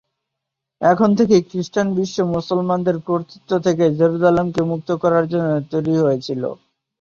[0.81, 6.43] এখান থেকেই খ্রিস্টান বিশ্ব মুসলমানদের কর্তৃত্ব থেকে জেরুসালেমকে মুক্ত করার জন্য তৈরি হয়েছিল।